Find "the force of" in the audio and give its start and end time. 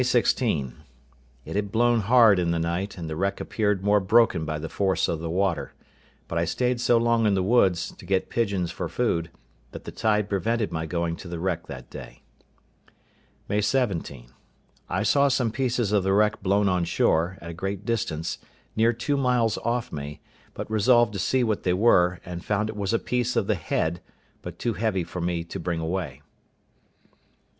4.57-5.19